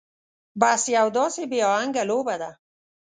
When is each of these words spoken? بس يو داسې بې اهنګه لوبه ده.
بس 0.61 0.81
يو 0.95 1.07
داسې 1.17 1.43
بې 1.51 1.59
اهنګه 1.73 2.03
لوبه 2.09 2.35
ده. 2.41 2.51